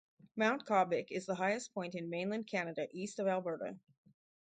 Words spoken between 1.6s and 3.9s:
point in mainland Canada east of Alberta.